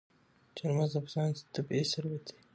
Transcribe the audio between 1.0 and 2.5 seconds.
افغانستان طبعي ثروت دی.